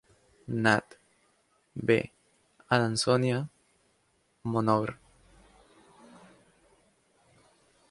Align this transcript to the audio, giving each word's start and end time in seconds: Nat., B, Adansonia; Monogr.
Nat., 0.63 0.95
B, 1.85 2.11
Adansonia; 2.71 3.47
Monogr. 4.43 4.97